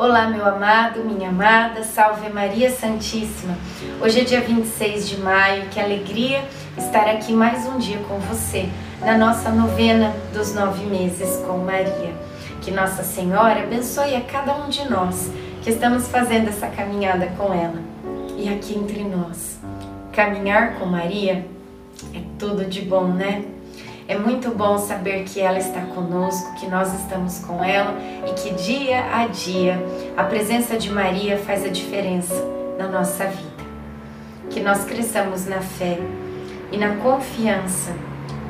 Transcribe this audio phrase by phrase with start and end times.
[0.00, 3.54] Olá, meu amado, minha amada, salve Maria Santíssima.
[4.00, 6.42] Hoje é dia 26 de maio, que alegria
[6.78, 8.66] estar aqui mais um dia com você,
[9.02, 12.14] na nossa novena dos nove meses com Maria.
[12.62, 15.30] Que Nossa Senhora abençoe a cada um de nós
[15.62, 17.82] que estamos fazendo essa caminhada com ela.
[18.38, 19.60] E aqui entre nós,
[20.12, 21.44] caminhar com Maria
[22.14, 23.44] é tudo de bom, né?
[24.10, 27.96] É muito bom saber que ela está conosco, que nós estamos com ela
[28.28, 29.80] e que dia a dia
[30.16, 32.34] a presença de Maria faz a diferença
[32.76, 33.64] na nossa vida.
[34.50, 36.00] Que nós cresçamos na fé
[36.72, 37.92] e na confiança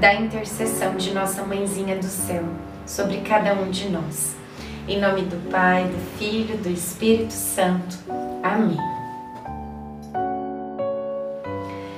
[0.00, 2.44] da intercessão de nossa mãezinha do céu
[2.86, 4.36] sobre cada um de nós.
[4.86, 7.98] Em nome do Pai, do Filho, do Espírito Santo.
[8.44, 8.97] Amém.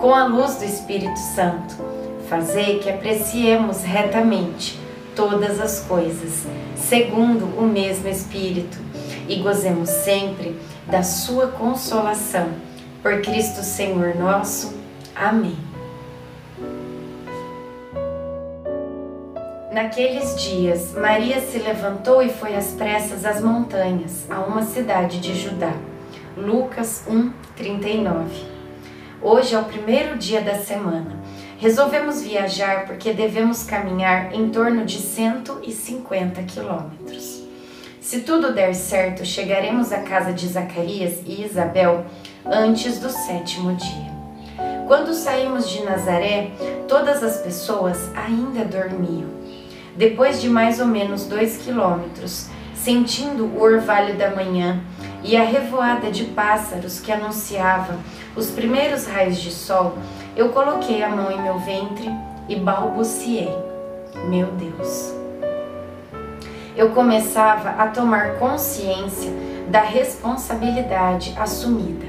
[0.00, 1.74] com a luz do Espírito Santo.
[2.28, 4.78] Fazei que apreciemos retamente
[5.14, 6.44] todas as coisas,
[6.76, 8.78] segundo o mesmo Espírito,
[9.28, 12.48] e gozemos sempre da Sua consolação.
[13.02, 14.74] Por Cristo Senhor nosso.
[15.14, 15.56] Amém.
[19.72, 25.34] Naqueles dias, Maria se levantou e foi às pressas às montanhas, a uma cidade de
[25.38, 25.72] Judá.
[26.36, 28.55] Lucas 1, 39.
[29.28, 31.16] Hoje é o primeiro dia da semana.
[31.58, 37.42] Resolvemos viajar porque devemos caminhar em torno de 150 quilômetros.
[38.00, 42.06] Se tudo der certo, chegaremos à casa de Zacarias e Isabel
[42.46, 44.12] antes do sétimo dia.
[44.86, 46.52] Quando saímos de Nazaré,
[46.86, 49.28] todas as pessoas ainda dormiam.
[49.96, 54.80] Depois de mais ou menos dois quilômetros, sentindo o orvalho da manhã
[55.22, 57.98] e a revoada de pássaros que anunciava
[58.34, 59.96] os primeiros raios de sol,
[60.36, 62.10] eu coloquei a mão em meu ventre
[62.48, 63.54] e balbuciei:
[64.28, 65.14] Meu Deus.
[66.76, 69.32] Eu começava a tomar consciência
[69.68, 72.06] da responsabilidade assumida.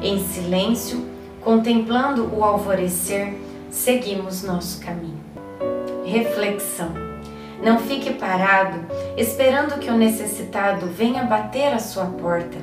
[0.00, 1.06] Em silêncio,
[1.42, 3.34] contemplando o alvorecer,
[3.70, 5.20] seguimos nosso caminho.
[6.04, 7.11] Reflexão.
[7.62, 8.80] Não fique parado
[9.16, 12.58] esperando que o necessitado venha bater à sua porta.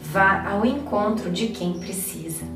[0.00, 2.46] Vá ao encontro de quem precisa.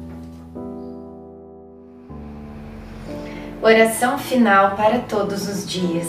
[3.61, 6.09] Oração final para todos os dias.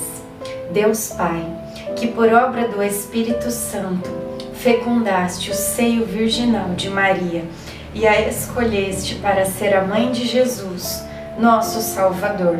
[0.72, 1.46] Deus Pai,
[1.98, 4.10] que por obra do Espírito Santo
[4.54, 7.44] fecundaste o seio virginal de Maria
[7.94, 11.04] e a escolheste para ser a mãe de Jesus,
[11.38, 12.60] nosso Salvador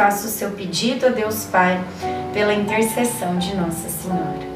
[0.00, 1.78] faça o seu pedido a Deus Pai
[2.32, 4.48] pela intercessão de Nossa Senhora.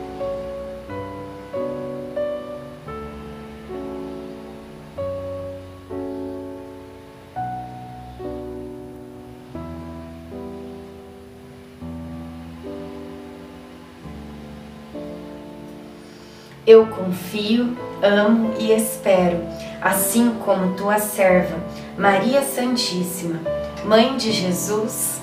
[16.67, 19.43] Eu confio, amo e espero,
[19.83, 21.59] assim como tua serva,
[21.99, 23.39] Maria Santíssima,
[23.85, 25.23] Mãe de Jesus,